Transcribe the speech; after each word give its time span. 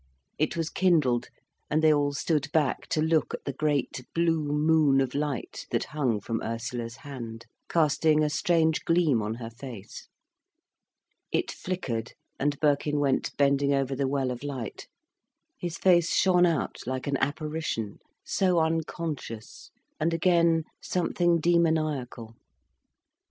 It 0.39 0.57
was 0.57 0.71
kindled, 0.71 1.29
and 1.69 1.83
they 1.83 1.93
all 1.93 2.11
stood 2.11 2.51
back 2.51 2.87
to 2.87 3.03
look 3.03 3.35
at 3.35 3.45
the 3.45 3.53
great 3.53 4.03
blue 4.15 4.51
moon 4.51 4.99
of 4.99 5.13
light 5.13 5.67
that 5.69 5.83
hung 5.93 6.19
from 6.19 6.41
Ursula's 6.41 6.95
hand, 6.95 7.45
casting 7.69 8.23
a 8.23 8.29
strange 8.31 8.83
gleam 8.83 9.21
on 9.21 9.35
her 9.35 9.51
face. 9.51 10.07
It 11.31 11.51
flickered, 11.51 12.13
and 12.39 12.59
Birkin 12.59 12.99
went 12.99 13.37
bending 13.37 13.75
over 13.75 13.95
the 13.95 14.07
well 14.07 14.31
of 14.31 14.41
light. 14.41 14.87
His 15.59 15.77
face 15.77 16.11
shone 16.11 16.47
out 16.47 16.77
like 16.87 17.05
an 17.05 17.17
apparition, 17.17 17.99
so 18.25 18.57
unconscious, 18.57 19.69
and 19.99 20.15
again, 20.15 20.63
something 20.81 21.39
demoniacal. 21.39 22.33